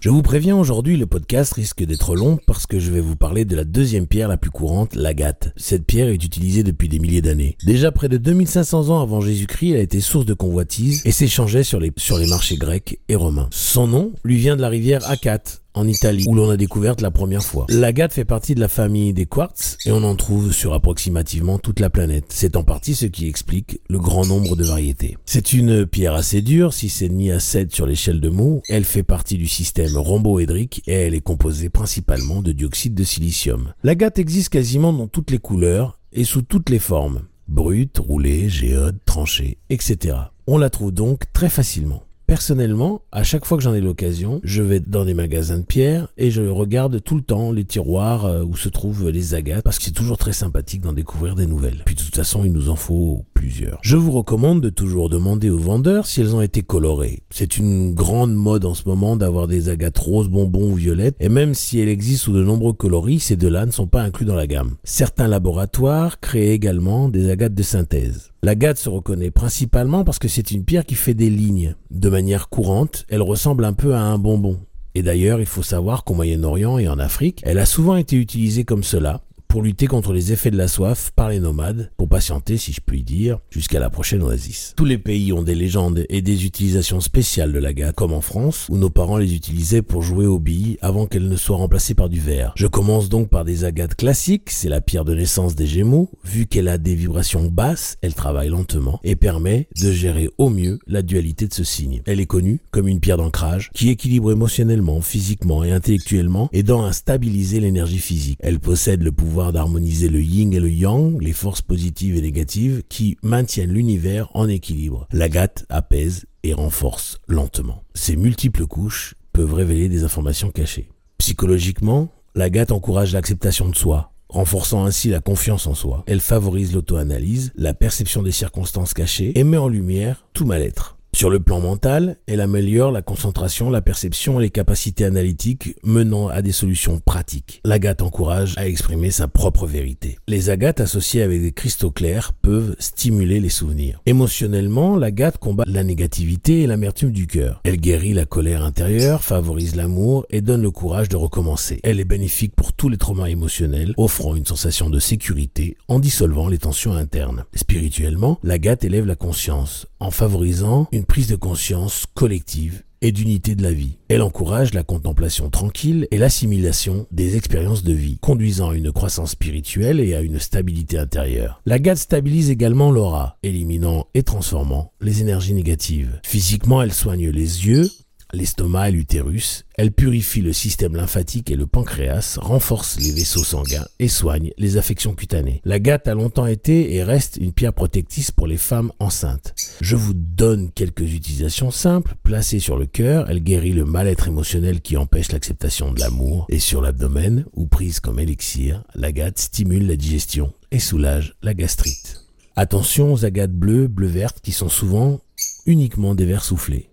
[0.00, 3.44] Je vous préviens aujourd'hui, le podcast risque d'être long parce que je vais vous parler
[3.44, 5.52] de la deuxième pierre la plus courante, l'agate.
[5.56, 7.56] Cette pierre est utilisée depuis des milliers d'années.
[7.64, 11.64] Déjà près de 2500 ans avant Jésus-Christ, elle a été source de convoitise et s'échangeait
[11.64, 13.48] sur les, sur les marchés grecs et romains.
[13.50, 17.10] Son nom lui vient de la rivière Acate, en Italie, où l'on a découvert la
[17.10, 17.66] première fois.
[17.68, 21.80] L'agate fait partie de la famille des quartz et on en trouve sur approximativement toute
[21.80, 22.26] la planète.
[22.28, 25.16] C'est en partie ce qui explique le grand nombre de variétés.
[25.26, 28.62] C'est une pierre assez dure, 6,5 à 7 sur l'échelle de Mohs.
[28.68, 33.72] Elle fait partie du système rhomboédrique et elle est composée principalement de dioxyde de silicium.
[33.82, 37.22] L'agate existe quasiment dans toutes les couleurs et sous toutes les formes.
[37.48, 40.16] Brute, roulée, géode, tranchée, etc.
[40.46, 42.02] On la trouve donc très facilement.
[42.32, 46.08] Personnellement, à chaque fois que j'en ai l'occasion, je vais dans des magasins de pierre
[46.16, 49.76] et je regarde tout le temps les tiroirs euh, où se trouvent les agates parce
[49.76, 51.82] que c'est toujours très sympathique d'en découvrir des nouvelles.
[51.84, 53.80] Puis de toute façon, il nous en faut plusieurs.
[53.82, 57.22] Je vous recommande de toujours demander aux vendeurs si elles ont été colorées.
[57.28, 61.28] C'est une grande mode en ce moment d'avoir des agates roses, bonbons ou violettes et
[61.28, 64.36] même si elles existent sous de nombreux coloris, ces deux-là ne sont pas inclus dans
[64.36, 64.76] la gamme.
[64.84, 68.31] Certains laboratoires créent également des agates de synthèse.
[68.44, 71.76] L'agate se reconnaît principalement parce que c'est une pierre qui fait des lignes.
[71.92, 74.58] De manière courante, elle ressemble un peu à un bonbon.
[74.96, 78.64] Et d'ailleurs, il faut savoir qu'au Moyen-Orient et en Afrique, elle a souvent été utilisée
[78.64, 79.22] comme cela,
[79.52, 82.80] pour lutter contre les effets de la soif par les nomades, pour patienter, si je
[82.80, 84.72] puis dire, jusqu'à la prochaine oasis.
[84.78, 88.66] Tous les pays ont des légendes et des utilisations spéciales de l'agate, comme en France,
[88.70, 92.08] où nos parents les utilisaient pour jouer aux billes avant qu'elles ne soient remplacées par
[92.08, 92.54] du verre.
[92.56, 96.08] Je commence donc par des agates classiques, c'est la pierre de naissance des Gémeaux.
[96.24, 100.78] Vu qu'elle a des vibrations basses, elle travaille lentement et permet de gérer au mieux
[100.86, 102.00] la dualité de ce signe.
[102.06, 106.94] Elle est connue comme une pierre d'ancrage qui équilibre émotionnellement, physiquement et intellectuellement, aidant à
[106.94, 108.38] stabiliser l'énergie physique.
[108.40, 112.82] Elle possède le pouvoir d'harmoniser le yin et le yang, les forces positives et négatives
[112.88, 115.08] qui maintiennent l'univers en équilibre.
[115.10, 117.82] L'agate apaise et renforce lentement.
[117.94, 120.90] Ces multiples couches peuvent révéler des informations cachées.
[121.18, 126.04] Psychologiquement, l'agate encourage l'acceptation de soi, renforçant ainsi la confiance en soi.
[126.06, 130.96] Elle favorise l'auto-analyse, la perception des circonstances cachées et met en lumière tout mal-être.
[131.14, 136.28] Sur le plan mental, elle améliore la concentration, la perception et les capacités analytiques menant
[136.28, 137.60] à des solutions pratiques.
[137.66, 140.18] L'agate encourage à exprimer sa propre vérité.
[140.26, 144.00] Les agates associées avec des cristaux clairs peuvent stimuler les souvenirs.
[144.06, 147.60] Émotionnellement, l'agate combat la négativité et l'amertume du cœur.
[147.64, 151.78] Elle guérit la colère intérieure, favorise l'amour et donne le courage de recommencer.
[151.84, 156.48] Elle est bénéfique pour tous les traumas émotionnels, offrant une sensation de sécurité en dissolvant
[156.48, 157.44] les tensions internes.
[157.54, 163.62] Spirituellement, l'agate élève la conscience en favorisant une prise de conscience collective et d'unité de
[163.62, 163.98] la vie.
[164.08, 169.32] Elle encourage la contemplation tranquille et l'assimilation des expériences de vie, conduisant à une croissance
[169.32, 171.60] spirituelle et à une stabilité intérieure.
[171.66, 176.20] La GAD stabilise également l'aura, éliminant et transformant les énergies négatives.
[176.24, 177.90] Physiquement, elle soigne les yeux,
[178.32, 183.86] l'estomac et l'utérus, elle purifie le système lymphatique et le pancréas, renforce les vaisseaux sanguins
[183.98, 185.60] et soigne les affections cutanées.
[185.64, 189.54] La gâte a longtemps été et reste une pierre protectrice pour les femmes enceintes.
[189.80, 192.14] Je vous donne quelques utilisations simples.
[192.22, 196.46] Placée sur le cœur, elle guérit le mal-être émotionnel qui empêche l'acceptation de l'amour.
[196.48, 202.24] Et sur l'abdomen, ou prise comme élixir, l'agate stimule la digestion et soulage la gastrite.
[202.56, 205.20] Attention aux agates bleues, bleu-vertes qui sont souvent
[205.66, 206.91] uniquement des vers soufflés.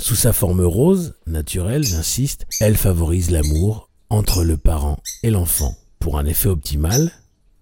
[0.00, 5.76] Sous sa forme rose, naturelle, j'insiste, elle favorise l'amour entre le parent et l'enfant.
[5.98, 7.12] Pour un effet optimal,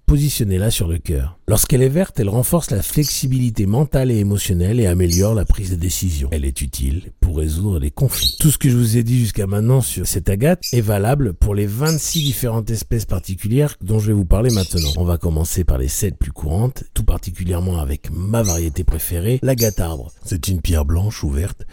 [0.09, 1.39] positionnez-la sur le cœur.
[1.47, 5.77] Lorsqu'elle est verte, elle renforce la flexibilité mentale et émotionnelle et améliore la prise de
[5.77, 6.31] décision.
[6.33, 8.35] Elle est utile pour résoudre les conflits.
[8.41, 11.55] Tout ce que je vous ai dit jusqu'à maintenant sur cette agate est valable pour
[11.55, 14.89] les 26 différentes espèces particulières dont je vais vous parler maintenant.
[14.97, 19.79] On va commencer par les 7 plus courantes, tout particulièrement avec ma variété préférée, l'agate
[19.79, 20.11] arbre.
[20.25, 21.67] C'est une pierre blanche ou verte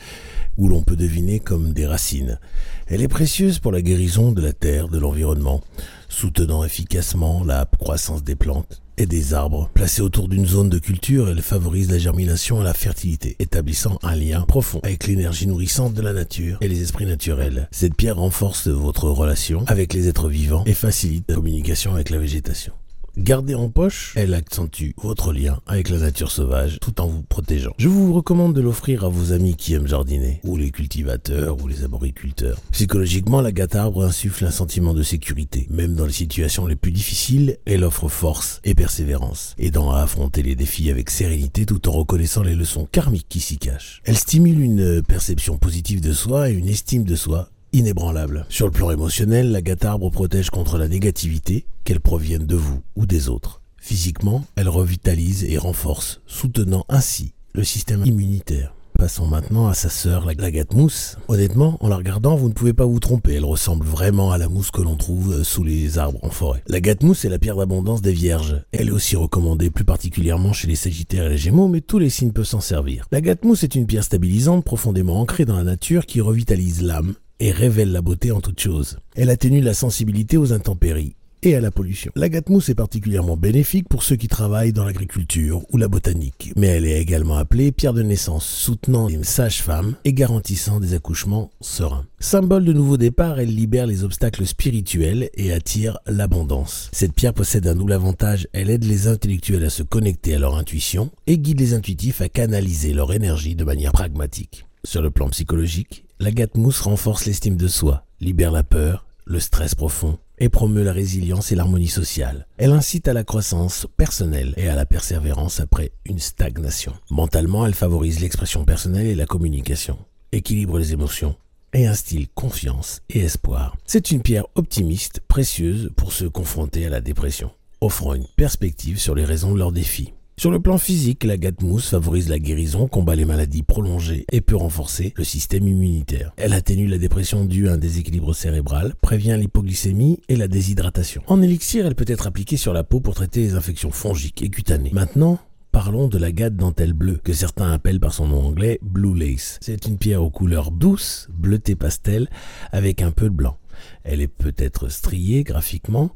[0.58, 2.40] où l'on peut deviner comme des racines.
[2.88, 5.62] Elle est précieuse pour la guérison de la terre, de l'environnement,
[6.08, 9.72] soutenant efficacement la croissance des plantes et des arbres.
[9.74, 14.16] Placée autour d'une zone de culture, elle favorise la germination et la fertilité, établissant un
[14.16, 17.68] lien profond avec l'énergie nourrissante de la nature et les esprits naturels.
[17.72, 22.20] Cette pierre renforce votre relation avec les êtres vivants et facilite la communication avec la
[22.20, 22.74] végétation.
[23.18, 27.72] Gardée en poche, elle accentue votre lien avec la nature sauvage tout en vous protégeant.
[27.78, 31.68] Je vous recommande de l'offrir à vos amis qui aiment jardiner, ou les cultivateurs, ou
[31.68, 32.60] les arboriculteurs.
[32.72, 35.66] Psychologiquement, la gâte arbre insuffle un sentiment de sécurité.
[35.70, 40.44] Même dans les situations les plus difficiles, elle offre force et persévérance, aidant à affronter
[40.44, 44.02] les défis avec sérénité tout en reconnaissant les leçons karmiques qui s'y cachent.
[44.04, 48.46] Elle stimule une perception positive de soi et une estime de soi inébranlable.
[48.50, 52.82] Sur le plan émotionnel, la gâte arbre protège contre la négativité, qu'elle provienne de vous
[52.96, 53.62] ou des autres.
[53.78, 58.74] Physiquement, elle revitalise et renforce, soutenant ainsi le système immunitaire.
[58.98, 61.18] Passons maintenant à sa sœur, la l'agate mousse.
[61.28, 63.34] Honnêtement, en la regardant, vous ne pouvez pas vous tromper.
[63.34, 66.64] Elle ressemble vraiment à la mousse que l'on trouve euh, sous les arbres en forêt.
[66.68, 68.62] L'agate mousse est la pierre d'abondance des vierges.
[68.72, 72.10] Elle est aussi recommandée plus particulièrement chez les sagittaires et les gémeaux, mais tous les
[72.10, 73.06] signes peuvent s'en servir.
[73.12, 77.52] L'agate mousse est une pierre stabilisante profondément ancrée dans la nature qui revitalise l'âme et
[77.52, 78.98] révèle la beauté en toute chose.
[79.16, 81.16] Elle atténue la sensibilité aux intempéries
[81.46, 82.12] et à la pollution.
[82.16, 86.68] L'agate mousse est particulièrement bénéfique pour ceux qui travaillent dans l'agriculture ou la botanique, mais
[86.68, 92.06] elle est également appelée pierre de naissance, soutenant les sages-femmes et garantissant des accouchements sereins.
[92.20, 96.90] Symbole de nouveau départ, elle libère les obstacles spirituels et attire l'abondance.
[96.92, 100.56] Cette pierre possède un double avantage, elle aide les intellectuels à se connecter à leur
[100.56, 104.66] intuition et guide les intuitifs à canaliser leur énergie de manière pragmatique.
[104.84, 109.76] Sur le plan psychologique, l'agate mousse renforce l'estime de soi, libère la peur, le stress
[109.76, 112.48] profond et promeut la résilience et l'harmonie sociale.
[112.58, 116.94] Elle incite à la croissance personnelle et à la persévérance après une stagnation.
[117.10, 119.98] Mentalement, elle favorise l'expression personnelle et la communication,
[120.32, 121.36] équilibre les émotions
[121.74, 123.76] et instille confiance et espoir.
[123.86, 127.52] C'est une pierre optimiste, précieuse pour se confronter à la dépression,
[127.82, 130.14] offrant une perspective sur les raisons de leurs défis.
[130.38, 134.58] Sur le plan physique, la mousse favorise la guérison, combat les maladies prolongées et peut
[134.58, 136.34] renforcer le système immunitaire.
[136.36, 141.24] Elle atténue la dépression due à un déséquilibre cérébral, prévient l'hypoglycémie et la déshydratation.
[141.28, 144.50] En élixir, elle peut être appliquée sur la peau pour traiter les infections fongiques et
[144.50, 144.92] cutanées.
[144.92, 145.40] Maintenant,
[145.72, 149.60] Parlons de la gâte dentelle bleue, que certains appellent par son nom anglais Blue Lace.
[149.62, 152.30] C'est une pierre aux couleurs douces, bleutée pastel,
[152.72, 153.58] avec un peu de blanc.
[154.06, 156.12] Elle est peut-être striée graphiquement,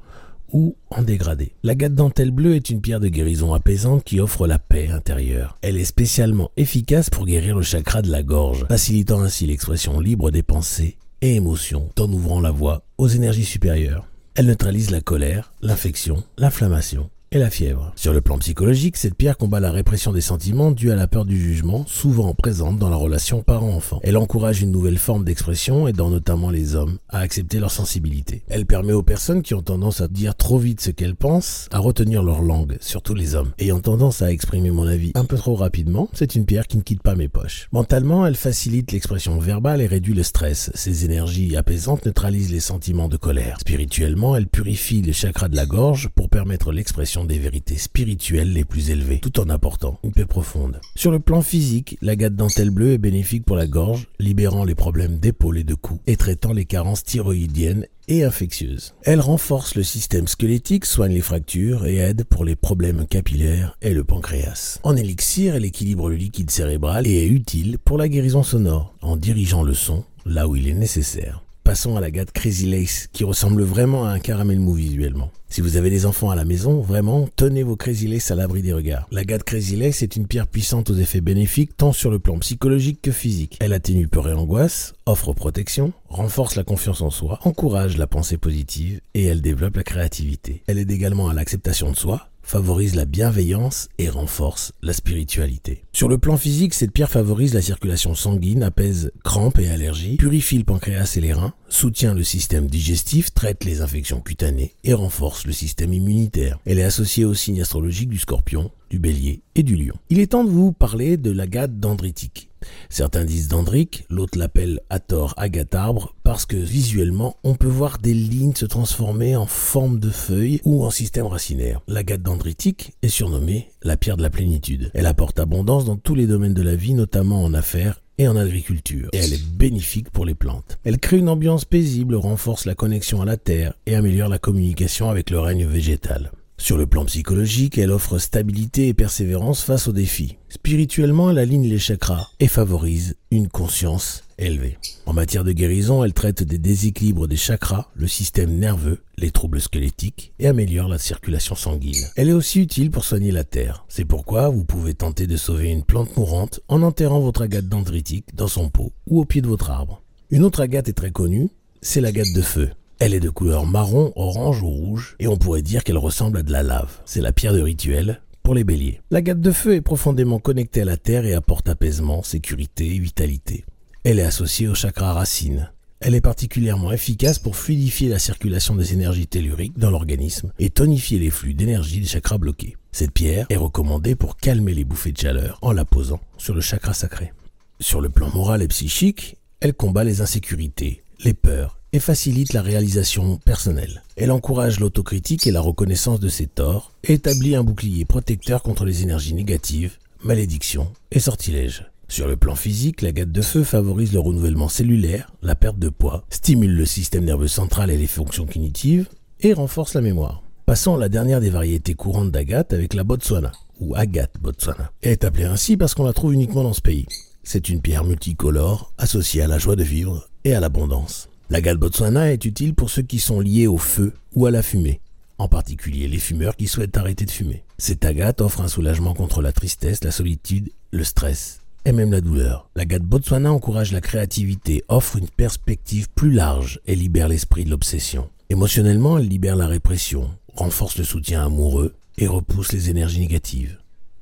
[0.51, 1.54] ou en dégradé.
[1.63, 5.57] La gâte dentelle bleue est une pierre de guérison apaisante qui offre la paix intérieure.
[5.62, 10.31] Elle est spécialement efficace pour guérir le chakra de la gorge, facilitant ainsi l'expression libre
[10.31, 14.07] des pensées et émotions, en ouvrant la voie aux énergies supérieures.
[14.36, 17.91] Elle neutralise la colère, l'infection, l'inflammation et la fièvre.
[17.95, 21.25] Sur le plan psychologique, cette pierre combat la répression des sentiments dus à la peur
[21.25, 23.99] du jugement, souvent présente dans la relation parent-enfant.
[24.03, 28.43] Elle encourage une nouvelle forme d'expression, aidant notamment les hommes à accepter leur sensibilité.
[28.47, 31.79] Elle permet aux personnes qui ont tendance à dire trop vite ce qu'elles pensent à
[31.79, 33.51] retenir leur langue, surtout les hommes.
[33.59, 36.83] Ayant tendance à exprimer mon avis un peu trop rapidement, c'est une pierre qui ne
[36.83, 37.67] quitte pas mes poches.
[37.71, 40.71] Mentalement, elle facilite l'expression verbale et réduit le stress.
[40.73, 43.57] Ses énergies apaisantes neutralisent les sentiments de colère.
[43.59, 48.66] Spirituellement, elle purifie le chakra de la gorge pour permettre l'expression des vérités spirituelles les
[48.66, 50.80] plus élevées, tout en apportant une paix profonde.
[50.95, 54.75] Sur le plan physique, la gâte dentelle bleue est bénéfique pour la gorge, libérant les
[54.75, 58.95] problèmes d'épaule et de cou, et traitant les carences thyroïdiennes et infectieuses.
[59.04, 63.94] Elle renforce le système squelettique, soigne les fractures et aide pour les problèmes capillaires et
[63.94, 64.80] le pancréas.
[64.83, 69.15] En élixir, elle équilibre le liquide cérébral et est utile pour la guérison sonore, en
[69.15, 71.44] dirigeant le son là où il est nécessaire.
[71.69, 75.30] Passons à la gâte Crazy Lace, qui ressemble vraiment à un caramel mou visuellement.
[75.50, 78.63] Si vous avez des enfants à la maison, vraiment, tenez vos Crazy Lace à l'abri
[78.63, 79.07] des regards.
[79.12, 82.39] La gâte Crazy Lace est une pierre puissante aux effets bénéfiques tant sur le plan
[82.39, 83.56] psychologique que physique.
[83.60, 88.38] Elle atténue peur et angoisse, offre protection, renforce la confiance en soi, encourage la pensée
[88.38, 90.63] positive et elle développe la créativité.
[90.65, 95.84] Elle aide également à l'acceptation de soi, favorise la bienveillance et renforce la spiritualité.
[95.94, 100.58] Sur le plan physique, cette pierre favorise la circulation sanguine, apaise crampes et allergies, purifie
[100.58, 105.46] le pancréas et les reins, soutient le système digestif, traite les infections cutanées et renforce
[105.46, 106.58] le système immunitaire.
[106.65, 109.96] Elle est associée au signe astrologique du scorpion, du bélier et du lion.
[110.10, 112.49] Il est temps de vous parler de l'agate dendritique.
[112.89, 117.98] Certains disent dendrique, l'autre l'appelle à tort agate arbre parce que visuellement on peut voir
[117.98, 121.82] des lignes se transformer en forme de feuilles ou en système racinaire.
[121.88, 124.92] L'agate dendritique est surnommée la pierre de la plénitude.
[124.94, 128.36] Elle apporte abondance dans tous les domaines de la vie, notamment en affaires et en
[128.36, 130.78] agriculture, et elle est bénéfique pour les plantes.
[130.84, 135.10] Elle crée une ambiance paisible, renforce la connexion à la terre et améliore la communication
[135.10, 136.32] avec le règne végétal.
[136.60, 140.38] Sur le plan psychologique, elle offre stabilité et persévérance face aux défis.
[140.50, 144.78] Spirituellement, elle aligne les chakras et favorise une conscience élevée.
[145.06, 149.62] En matière de guérison, elle traite des déséquilibres des chakras, le système nerveux, les troubles
[149.62, 152.06] squelettiques et améliore la circulation sanguine.
[152.18, 153.86] Elle est aussi utile pour soigner la terre.
[153.88, 158.36] C'est pourquoi vous pouvez tenter de sauver une plante mourante en enterrant votre agate dendritique
[158.36, 160.04] dans son pot ou au pied de votre arbre.
[160.30, 161.50] Une autre agate est très connue,
[161.82, 162.70] c'est l'agate de feu.
[163.01, 166.44] Elle est de couleur marron, orange ou rouge, et on pourrait dire qu'elle ressemble à
[166.44, 167.00] de la lave.
[167.06, 169.00] C'est la pierre de rituel pour les béliers.
[169.10, 173.00] La gâte de feu est profondément connectée à la terre et apporte apaisement, sécurité et
[173.00, 173.63] vitalité.
[174.03, 175.72] Elle est associée au chakra racine.
[176.01, 181.20] Elle est particulièrement efficace pour fluidifier la circulation des énergies telluriques dans l'organisme et tonifier
[181.20, 182.75] les flux d'énergie des chakras bloqués.
[182.91, 186.62] Cette pierre est recommandée pour calmer les bouffées de chaleur en la posant sur le
[186.62, 187.32] chakra sacré.
[187.79, 192.62] Sur le plan moral et psychique, elle combat les insécurités, les peurs et facilite la
[192.62, 194.03] réalisation personnelle.
[194.15, 198.86] Elle encourage l'autocritique et la reconnaissance de ses torts et établit un bouclier protecteur contre
[198.86, 201.86] les énergies négatives, malédictions et sortilèges.
[202.08, 206.25] Sur le plan physique, l'agate de feu favorise le renouvellement cellulaire, la perte de poids,
[206.31, 209.08] stimule le système nerveux central et les fonctions cognitives,
[209.41, 210.41] et renforce la mémoire.
[210.65, 214.91] Passons à la dernière des variétés courantes d'agate avec la Botswana, ou agate Botswana.
[215.01, 217.05] Elle est appelée ainsi parce qu'on la trouve uniquement dans ce pays.
[217.43, 221.28] C'est une pierre multicolore associée à la joie de vivre et à l'abondance.
[221.51, 225.01] L'agate Botswana est utile pour ceux qui sont liés au feu ou à la fumée,
[225.39, 227.63] en particulier les fumeurs qui souhaitent arrêter de fumer.
[227.79, 232.22] Cette agate offre un soulagement contre la tristesse, la solitude, le stress et même la
[232.22, 232.70] douleur.
[232.75, 238.29] L'agate Botswana encourage la créativité, offre une perspective plus large et libère l'esprit de l'obsession.
[238.51, 243.79] Émotionnellement, elle libère la répression, renforce le soutien amoureux et repousse les énergies négatives.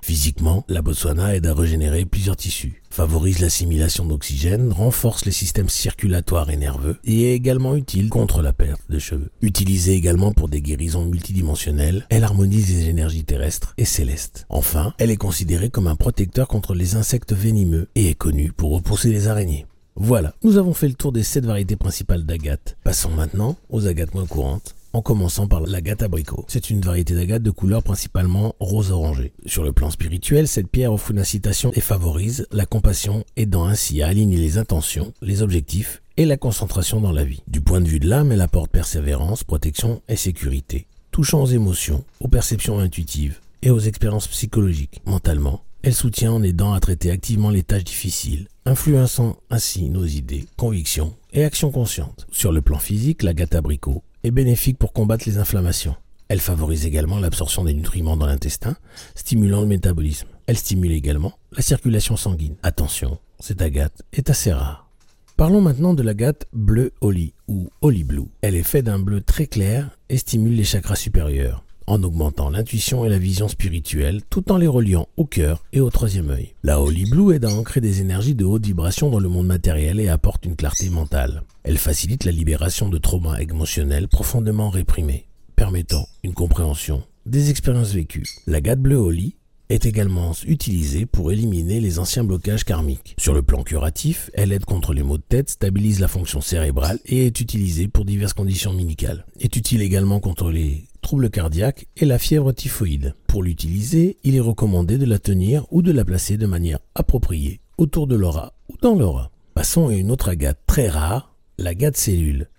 [0.08, 6.50] Physiquement, la Botswana aide à régénérer plusieurs tissus, favorise l'assimilation d'oxygène, renforce les systèmes circulatoires
[6.50, 9.30] et nerveux et est également utile contre la perte de cheveux.
[9.42, 14.46] Utilisée également pour des guérisons multidimensionnelles, elle harmonise les énergies terrestres et célestes.
[14.48, 18.72] Enfin, elle est considérée comme un protecteur contre les insectes venimeux et est connue pour
[18.72, 19.66] repousser les araignées.
[19.98, 22.78] Voilà, nous avons fait le tour des 7 variétés principales d'agate.
[22.86, 26.46] Passons maintenant aux agates moins courantes en commençant par l'agate abricot.
[26.48, 29.34] C'est une variété d'agate de couleur principalement rose-orangé.
[29.46, 34.02] Sur le plan spirituel, cette pierre offre une incitation et favorise la compassion, aidant ainsi
[34.02, 37.44] à aligner les intentions, les objectifs et la concentration dans la vie.
[37.48, 42.04] Du point de vue de l'âme, elle apporte persévérance, protection et sécurité, touchant aux émotions,
[42.20, 45.02] aux perceptions intuitives et aux expériences psychologiques.
[45.06, 50.46] Mentalement, elle soutient en aidant à traiter activement les tâches difficiles, influençant ainsi nos idées,
[50.58, 52.28] convictions et actions conscientes.
[52.32, 55.96] Sur le plan physique, l'agate abricot bénéfique pour combattre les inflammations.
[56.30, 58.76] Elle favorise également l'absorption des nutriments dans l'intestin,
[59.16, 60.28] stimulant le métabolisme.
[60.46, 62.56] Elle stimule également la circulation sanguine.
[62.64, 64.90] Attention, cette agate est assez rare.
[65.38, 68.30] Parlons maintenant de l'agate bleu oli ou oli blue.
[68.42, 73.06] Elle est faite d'un bleu très clair et stimule les chakras supérieurs en augmentant l'intuition
[73.06, 76.54] et la vision spirituelle tout en les reliant au cœur et au troisième œil.
[76.64, 80.00] La Holy Blue aide à ancrer des énergies de haute vibration dans le monde matériel
[80.00, 81.44] et apporte une clarté mentale.
[81.64, 88.26] Elle facilite la libération de traumas émotionnels profondément réprimés, permettant une compréhension des expériences vécues.
[88.46, 89.36] La gade bleue Holy
[89.70, 93.16] est également utilisée pour éliminer les anciens blocages karmiques.
[93.20, 97.00] Sur le plan curatif, elle aide contre les maux de tête, stabilise la fonction cérébrale
[97.06, 99.26] et est utilisée pour diverses conditions médicales.
[99.40, 103.16] Est utile également contre les troubles cardiaques et la fièvre typhoïde.
[103.28, 107.62] Pour l'utiliser, il est recommandé de la tenir ou de la placer de manière appropriée
[107.78, 109.32] autour de l'aura ou dans l'aura.
[109.54, 112.50] Passons à une autre agate très rare, l'agate cellule.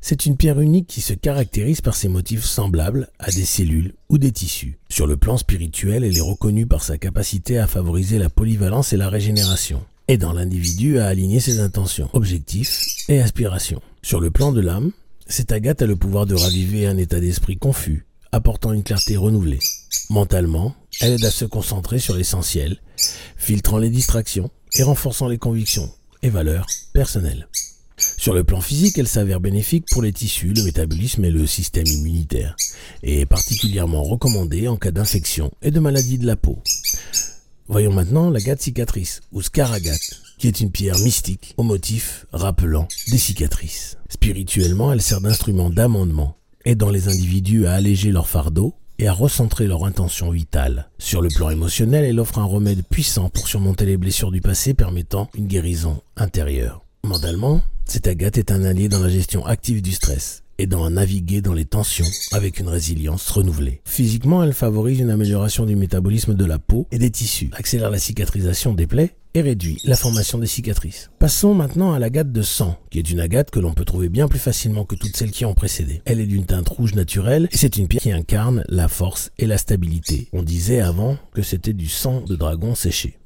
[0.00, 4.18] C'est une pierre unique qui se caractérise par ses motifs semblables à des cellules ou
[4.18, 4.80] des tissus.
[4.88, 8.96] Sur le plan spirituel, elle est reconnue par sa capacité à favoriser la polyvalence et
[8.96, 13.80] la régénération, aidant l'individu à aligner ses intentions, objectifs et aspirations.
[14.02, 14.90] Sur le plan de l'âme,
[15.32, 19.60] cette agate a le pouvoir de raviver un état d'esprit confus, apportant une clarté renouvelée.
[20.10, 22.76] Mentalement, elle aide à se concentrer sur l'essentiel,
[23.38, 25.90] filtrant les distractions et renforçant les convictions
[26.22, 27.48] et valeurs personnelles.
[27.96, 31.86] Sur le plan physique, elle s'avère bénéfique pour les tissus, le métabolisme et le système
[31.86, 32.54] immunitaire,
[33.02, 36.62] et est particulièrement recommandée en cas d'infection et de maladie de la peau.
[37.68, 43.16] Voyons maintenant l'agate cicatrice, ou scaragate, qui est une pierre mystique au motif rappelant des
[43.16, 43.96] cicatrices.
[44.08, 46.34] Spirituellement, elle sert d'instrument d'amendement,
[46.64, 50.90] aidant les individus à alléger leur fardeau et à recentrer leur intention vitale.
[50.98, 54.74] Sur le plan émotionnel, elle offre un remède puissant pour surmonter les blessures du passé
[54.74, 56.84] permettant une guérison intérieure.
[57.04, 61.40] Mentalement, cette agate est un allié dans la gestion active du stress, aidant à naviguer
[61.40, 63.80] dans les tensions avec une résilience renouvelée.
[63.84, 68.00] Physiquement, elle favorise une amélioration du métabolisme de la peau et des tissus, accélère la
[68.00, 71.10] cicatrisation des plaies et réduit la formation des cicatrices.
[71.18, 74.28] Passons maintenant à l'agate de sang, qui est une agate que l'on peut trouver bien
[74.28, 76.02] plus facilement que toutes celles qui ont précédé.
[76.04, 79.46] Elle est d'une teinte rouge naturelle et c'est une pierre qui incarne la force et
[79.46, 80.28] la stabilité.
[80.32, 83.18] On disait avant que c'était du sang de dragon séché.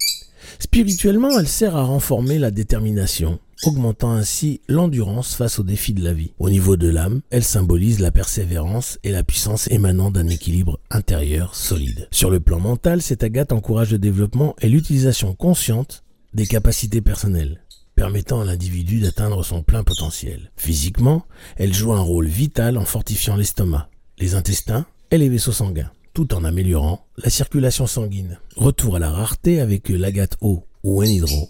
[0.59, 6.13] Spirituellement, elle sert à renformer la détermination, augmentant ainsi l'endurance face aux défis de la
[6.13, 6.33] vie.
[6.39, 11.55] Au niveau de l'âme, elle symbolise la persévérance et la puissance émanant d'un équilibre intérieur
[11.55, 12.09] solide.
[12.11, 17.63] Sur le plan mental, cette agate encourage le développement et l'utilisation consciente des capacités personnelles
[17.97, 20.53] permettant à l'individu d'atteindre son plein potentiel.
[20.57, 21.25] Physiquement,
[21.57, 26.35] elle joue un rôle vital en fortifiant l'estomac, les intestins et les vaisseaux sanguins, tout
[26.35, 28.39] en améliorant la circulation sanguine.
[28.55, 31.49] Retour à la rareté avec l'agate eau ou hydro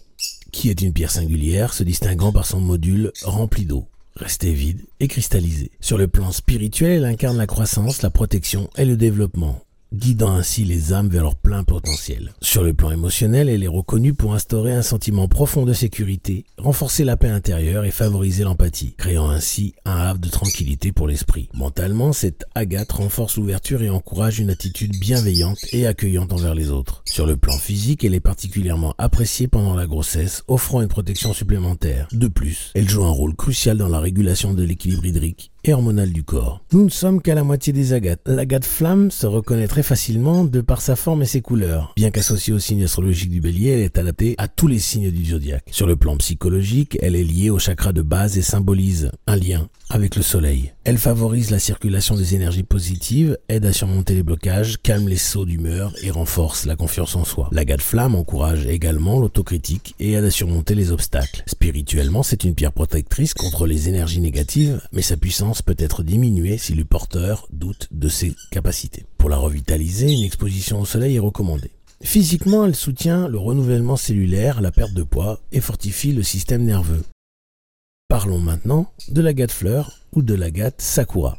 [0.56, 5.06] qui est une pierre singulière se distinguant par son module rempli d'eau, resté vide et
[5.06, 5.70] cristallisé.
[5.80, 9.65] Sur le plan spirituel, elle incarne la croissance, la protection et le développement.
[9.92, 12.32] Guidant ainsi les âmes vers leur plein potentiel.
[12.40, 17.04] Sur le plan émotionnel, elle est reconnue pour instaurer un sentiment profond de sécurité, renforcer
[17.04, 21.48] la paix intérieure et favoriser l'empathie, créant ainsi un havre de tranquillité pour l'esprit.
[21.54, 27.02] Mentalement, cette agate renforce l'ouverture et encourage une attitude bienveillante et accueillante envers les autres.
[27.04, 32.08] Sur le plan physique, elle est particulièrement appréciée pendant la grossesse, offrant une protection supplémentaire.
[32.12, 36.12] De plus, elle joue un rôle crucial dans la régulation de l'équilibre hydrique et hormonal
[36.12, 36.62] du corps.
[36.72, 38.20] Nous ne sommes qu'à la moitié des agates.
[38.26, 41.92] L'agate flamme se reconnaît très facilement de par sa forme et ses couleurs.
[41.96, 45.24] Bien qu'associée au signe astrologique du bélier, elle est adaptée à tous les signes du
[45.24, 45.64] zodiaque.
[45.70, 49.68] Sur le plan psychologique, elle est liée au chakra de base et symbolise un lien
[49.88, 50.72] avec le soleil.
[50.84, 55.44] Elle favorise la circulation des énergies positives, aide à surmonter les blocages, calme les sauts
[55.44, 57.48] d'humeur et renforce la confiance en soi.
[57.52, 61.42] L'agate flamme encourage également l'autocritique et aide à surmonter les obstacles.
[61.46, 66.58] Spirituellement, c'est une pierre protectrice contre les énergies négatives, mais sa puissance peut être diminuée
[66.58, 69.06] si le porteur doute de ses capacités.
[69.18, 71.72] Pour la revitaliser, une exposition au soleil est recommandée.
[72.02, 77.02] Physiquement, elle soutient le renouvellement cellulaire, la perte de poids et fortifie le système nerveux.
[78.08, 81.38] Parlons maintenant de l'agate fleur ou de l'agate sakura.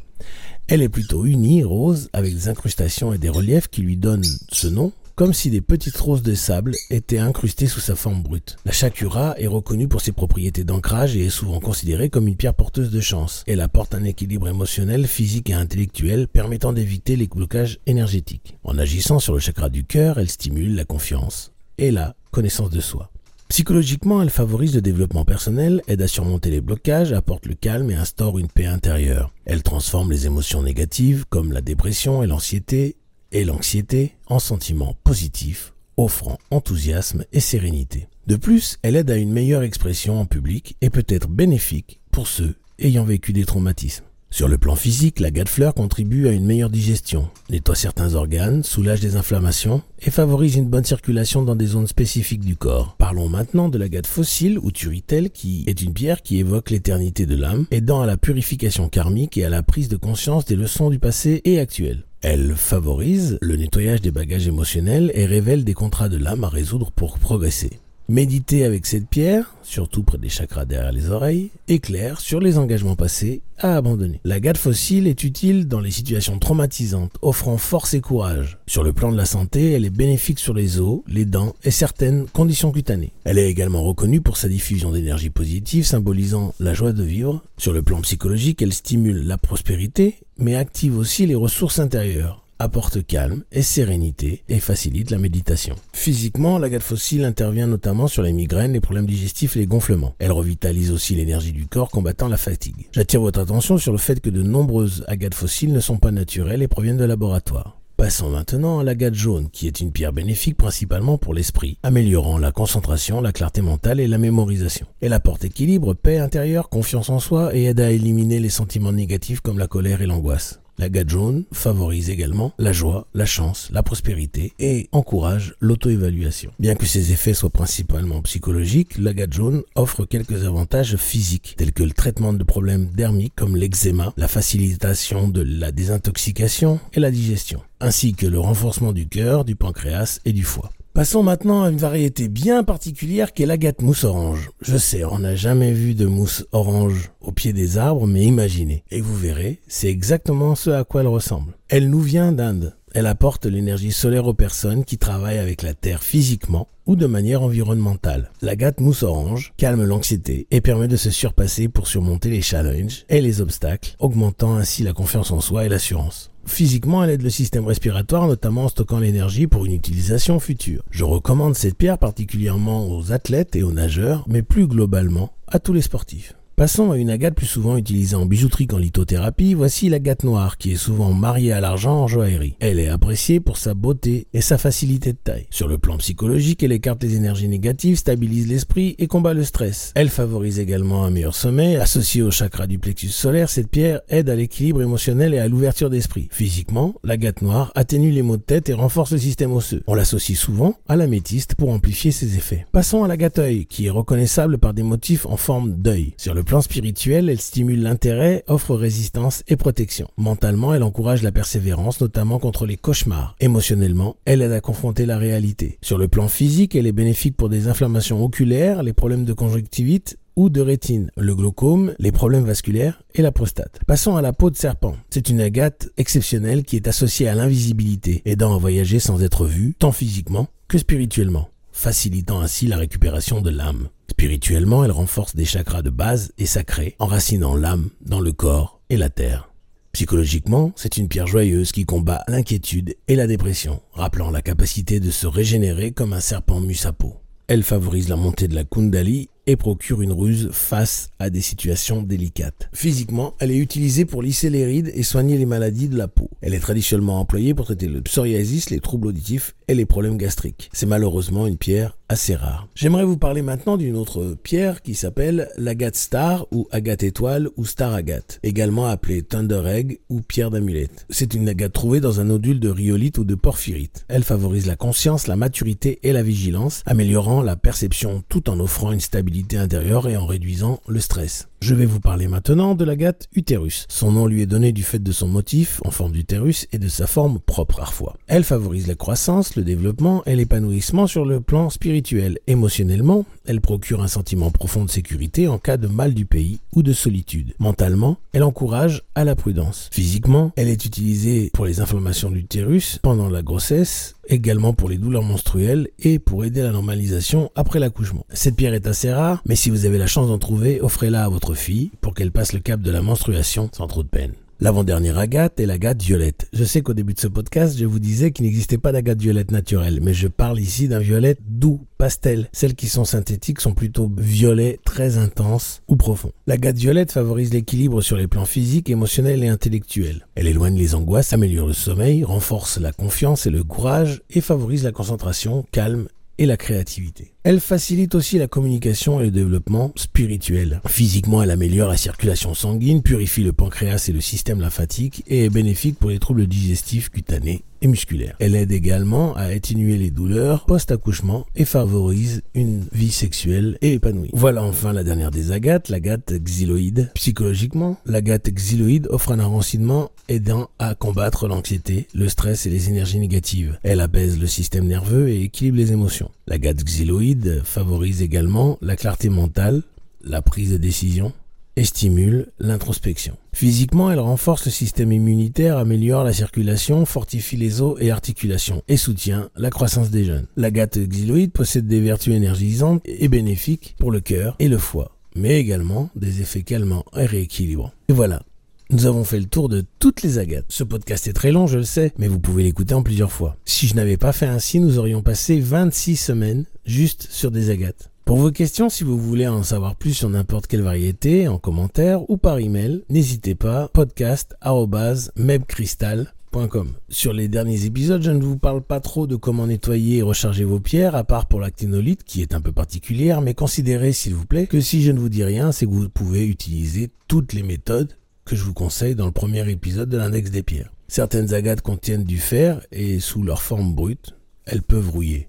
[0.66, 4.66] Elle est plutôt unie, rose, avec des incrustations et des reliefs qui lui donnent ce
[4.66, 8.56] nom, comme si des petites roses de sable étaient incrustées sous sa forme brute.
[8.64, 12.54] La shakura est reconnue pour ses propriétés d'ancrage et est souvent considérée comme une pierre
[12.54, 13.42] porteuse de chance.
[13.48, 18.56] Elle apporte un équilibre émotionnel, physique et intellectuel permettant d'éviter les blocages énergétiques.
[18.62, 22.80] En agissant sur le chakra du cœur, elle stimule la confiance et la connaissance de
[22.80, 23.10] soi.
[23.48, 27.94] Psychologiquement, elle favorise le développement personnel, aide à surmonter les blocages, apporte le calme et
[27.96, 29.32] instaure une paix intérieure.
[29.46, 32.97] Elle transforme les émotions négatives comme la dépression et l'anxiété
[33.32, 38.08] et l'anxiété en sentiments positifs, offrant enthousiasme et sérénité.
[38.26, 42.26] De plus, elle aide à une meilleure expression en public et peut être bénéfique pour
[42.26, 44.04] ceux ayant vécu des traumatismes.
[44.30, 49.00] Sur le plan physique, la fleur contribue à une meilleure digestion, nettoie certains organes, soulage
[49.00, 52.94] des inflammations et favorise une bonne circulation dans des zones spécifiques du corps.
[52.98, 57.36] Parlons maintenant de l'agate fossile ou turritelle qui est une pierre qui évoque l'éternité de
[57.36, 60.98] l'âme, aidant à la purification karmique et à la prise de conscience des leçons du
[60.98, 62.04] passé et actuel.
[62.20, 66.90] Elle favorise le nettoyage des bagages émotionnels et révèle des contrats de l'âme à résoudre
[66.90, 67.78] pour progresser.
[68.10, 72.96] Méditer avec cette pierre, surtout près des chakras derrière les oreilles, éclaire sur les engagements
[72.96, 74.18] passés à abandonner.
[74.24, 78.56] La gade fossile est utile dans les situations traumatisantes, offrant force et courage.
[78.66, 81.70] Sur le plan de la santé, elle est bénéfique sur les os, les dents et
[81.70, 83.12] certaines conditions cutanées.
[83.24, 87.42] Elle est également reconnue pour sa diffusion d'énergie positive, symbolisant la joie de vivre.
[87.58, 93.06] Sur le plan psychologique, elle stimule la prospérité, mais active aussi les ressources intérieures apporte
[93.06, 95.74] calme et sérénité et facilite la méditation.
[95.92, 100.14] Physiquement, l'agate fossile intervient notamment sur les migraines, les problèmes digestifs et les gonflements.
[100.18, 102.88] Elle revitalise aussi l'énergie du corps combattant la fatigue.
[102.92, 106.62] J'attire votre attention sur le fait que de nombreuses agates fossiles ne sont pas naturelles
[106.62, 107.78] et proviennent de laboratoires.
[107.98, 112.52] Passons maintenant à l'agate jaune, qui est une pierre bénéfique principalement pour l'esprit, améliorant la
[112.52, 114.86] concentration, la clarté mentale et la mémorisation.
[115.00, 119.40] Elle apporte équilibre, paix intérieure, confiance en soi et aide à éliminer les sentiments négatifs
[119.40, 120.60] comme la colère et l'angoisse.
[120.78, 126.52] La gade jaune favorise également la joie, la chance, la prospérité et encourage l'auto-évaluation.
[126.60, 131.72] Bien que ses effets soient principalement psychologiques, la gade jaune offre quelques avantages physiques tels
[131.72, 137.10] que le traitement de problèmes dermiques comme l'eczéma, la facilitation de la désintoxication et la
[137.10, 140.70] digestion, ainsi que le renforcement du cœur, du pancréas et du foie.
[140.98, 144.50] Passons maintenant à une variété bien particulière qui est l'agate mousse orange.
[144.60, 148.82] Je sais, on n'a jamais vu de mousse orange au pied des arbres, mais imaginez.
[148.90, 151.54] Et vous verrez, c'est exactement ce à quoi elle ressemble.
[151.68, 152.74] Elle nous vient d'Inde.
[152.94, 157.42] Elle apporte l'énergie solaire aux personnes qui travaillent avec la Terre physiquement ou de manière
[157.42, 158.32] environnementale.
[158.42, 163.20] L'agate mousse orange calme l'anxiété et permet de se surpasser pour surmonter les challenges et
[163.20, 166.32] les obstacles, augmentant ainsi la confiance en soi et l'assurance.
[166.48, 170.82] Physiquement, elle aide le système respiratoire, notamment en stockant l'énergie pour une utilisation future.
[170.90, 175.72] Je recommande cette pierre particulièrement aux athlètes et aux nageurs, mais plus globalement à tous
[175.72, 176.37] les sportifs.
[176.58, 180.72] Passons à une agate plus souvent utilisée en bijouterie qu'en lithothérapie, voici l'agate noire qui
[180.72, 182.56] est souvent mariée à l'argent en joaillerie.
[182.58, 185.46] Elle est appréciée pour sa beauté et sa facilité de taille.
[185.50, 189.92] Sur le plan psychologique, elle écarte les énergies négatives, stabilise l'esprit et combat le stress.
[189.94, 191.76] Elle favorise également un meilleur sommeil.
[191.76, 195.90] Associée au chakra du plexus solaire, cette pierre aide à l'équilibre émotionnel et à l'ouverture
[195.90, 196.26] d'esprit.
[196.32, 199.84] Physiquement, l'agate noire atténue les maux de tête et renforce le système osseux.
[199.86, 202.66] On l'associe souvent à l'améthyste pour amplifier ses effets.
[202.72, 206.14] Passons à l'agate œil qui est reconnaissable par des motifs en forme d'œil.
[206.16, 210.08] Sur le plan spirituel, elle stimule l'intérêt, offre résistance et protection.
[210.16, 213.36] Mentalement, elle encourage la persévérance, notamment contre les cauchemars.
[213.38, 215.78] Émotionnellement, elle aide à confronter la réalité.
[215.82, 220.16] Sur le plan physique, elle est bénéfique pour des inflammations oculaires, les problèmes de conjonctivite
[220.36, 223.80] ou de rétine, le glaucome, les problèmes vasculaires et la prostate.
[223.86, 224.96] Passons à la peau de serpent.
[225.10, 229.74] C'est une agate exceptionnelle qui est associée à l'invisibilité, aidant à voyager sans être vu,
[229.78, 233.88] tant physiquement que spirituellement, facilitant ainsi la récupération de l'âme.
[234.10, 238.96] Spirituellement, elle renforce des chakras de base et sacrés, enracinant l'âme dans le corps et
[238.96, 239.52] la terre.
[239.92, 245.12] Psychologiquement, c'est une pierre joyeuse qui combat l'inquiétude et la dépression, rappelant la capacité de
[245.12, 247.14] se régénérer comme un serpent mue sa peau.
[247.46, 252.02] Elle favorise la montée de la Kundali et procure une ruse face à des situations
[252.02, 252.68] délicates.
[252.74, 256.28] Physiquement, elle est utilisée pour lisser les rides et soigner les maladies de la peau.
[256.42, 260.68] Elle est traditionnellement employée pour traiter le psoriasis, les troubles auditifs et les problèmes gastriques.
[260.74, 262.68] C'est malheureusement une pierre assez rare.
[262.74, 267.64] J'aimerais vous parler maintenant d'une autre pierre qui s'appelle l'agate star ou agate étoile ou
[267.64, 271.06] star agate, également appelée thunder egg ou pierre d'amulette.
[271.10, 274.04] C'est une agate trouvée dans un nodule de rhyolite ou de porphyrite.
[274.08, 278.92] Elle favorise la conscience, la maturité et la vigilance, améliorant la perception tout en offrant
[278.92, 281.48] une stabilité intérieure et en réduisant le stress.
[281.60, 283.84] Je vais vous parler maintenant de l'agate utérus.
[283.88, 286.86] Son nom lui est donné du fait de son motif en forme d'utérus et de
[286.88, 288.16] sa forme propre parfois.
[288.28, 292.38] Elle favorise la croissance, le développement et l'épanouissement sur le plan spirituel.
[292.46, 296.84] Émotionnellement, elle procure un sentiment profond de sécurité en cas de mal du pays ou
[296.84, 297.54] de solitude.
[297.58, 299.90] Mentalement, elle encourage à la prudence.
[299.92, 304.98] Physiquement, elle est utilisée pour les inflammations de l'utérus pendant la grossesse, également pour les
[304.98, 308.26] douleurs menstruelles et pour aider à la normalisation après l'accouchement.
[308.30, 311.28] Cette pierre est assez rare, mais si vous avez la chance d'en trouver, offrez-la à
[311.28, 314.32] votre fille pour qu'elle passe le cap de la menstruation sans trop de peine.
[314.60, 316.48] L'avant-dernière agate est l'agate violette.
[316.52, 319.52] Je sais qu'au début de ce podcast, je vous disais qu'il n'existait pas d'agate violette
[319.52, 322.48] naturelle, mais je parle ici d'un violet doux, pastel.
[322.52, 326.32] Celles qui sont synthétiques sont plutôt violet très intense ou profond.
[326.48, 330.26] L'agate violette favorise l'équilibre sur les plans physiques, émotionnels et intellectuels.
[330.34, 334.82] Elle éloigne les angoisses, améliore le sommeil, renforce la confiance et le courage et favorise
[334.82, 336.08] la concentration, calme
[336.38, 337.32] et la créativité.
[337.44, 340.80] Elle facilite aussi la communication et le développement spirituel.
[340.86, 345.50] Physiquement, elle améliore la circulation sanguine, purifie le pancréas et le système lymphatique et est
[345.50, 348.36] bénéfique pour les troubles digestifs cutanés et musculaires.
[348.40, 354.30] Elle aide également à atténuer les douleurs post-accouchement et favorise une vie sexuelle et épanouie.
[354.32, 357.10] Voilà enfin la dernière des agates, l'agate xyloïde.
[357.14, 363.20] Psychologiquement, l'agate xyloïde offre un enracinement aidant à combattre l'anxiété, le stress et les énergies
[363.20, 363.78] négatives.
[363.82, 366.27] Elle apaise le système nerveux et équilibre les émotions.
[366.46, 369.82] L'agate xyloïde favorise également la clarté mentale,
[370.22, 371.32] la prise de décision
[371.78, 373.36] et stimule l'introspection.
[373.52, 378.96] Physiquement, elle renforce le système immunitaire, améliore la circulation, fortifie les os et articulations et
[378.96, 380.46] soutient la croissance des jeunes.
[380.56, 385.60] L'agate xyloïde possède des vertus énergisantes et bénéfiques pour le cœur et le foie, mais
[385.60, 387.92] également des effets calmants et rééquilibrants.
[388.08, 388.42] Et voilà,
[388.90, 390.64] nous avons fait le tour de toutes les agates.
[390.68, 393.56] Ce podcast est très long, je le sais, mais vous pouvez l'écouter en plusieurs fois.
[393.64, 398.10] Si je n'avais pas fait ainsi, nous aurions passé 26 semaines juste sur des agates.
[398.24, 402.28] Pour vos questions, si vous voulez en savoir plus sur n'importe quelle variété, en commentaire
[402.30, 406.88] ou par email, n'hésitez pas, podcast.mebcrystal.com.
[407.10, 410.64] Sur les derniers épisodes, je ne vous parle pas trop de comment nettoyer et recharger
[410.64, 414.46] vos pierres, à part pour l'actinolite, qui est un peu particulière, mais considérez, s'il vous
[414.46, 417.62] plaît, que si je ne vous dis rien, c'est que vous pouvez utiliser toutes les
[417.62, 418.14] méthodes
[418.48, 420.90] que je vous conseille dans le premier épisode de l'index des pierres.
[421.06, 424.34] Certaines agates contiennent du fer et sous leur forme brute,
[424.64, 425.48] elles peuvent rouiller.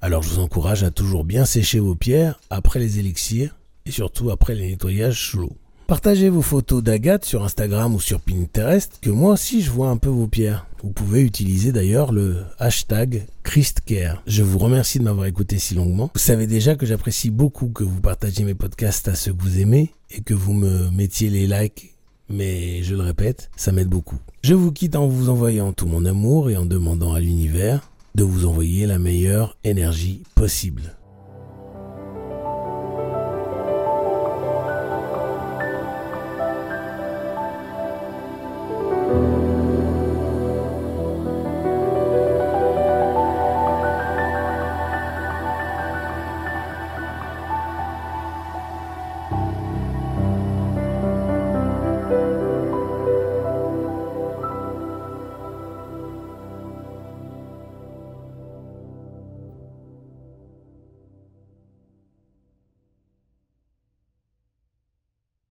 [0.00, 4.30] Alors je vous encourage à toujours bien sécher vos pierres après les élixirs et surtout
[4.30, 5.52] après les nettoyages sous.
[5.86, 9.96] Partagez vos photos d'agates sur Instagram ou sur Pinterest, que moi aussi je vois un
[9.96, 10.66] peu vos pierres.
[10.82, 14.20] Vous pouvez utiliser d'ailleurs le hashtag ChristCare.
[14.26, 16.10] Je vous remercie de m'avoir écouté si longuement.
[16.12, 19.60] Vous savez déjà que j'apprécie beaucoup que vous partagiez mes podcasts à ceux que vous
[19.60, 21.92] aimez et que vous me mettiez les likes
[22.28, 24.18] mais je le répète, ça m'aide beaucoup.
[24.42, 28.24] Je vous quitte en vous envoyant tout mon amour et en demandant à l'univers de
[28.24, 30.96] vous envoyer la meilleure énergie possible.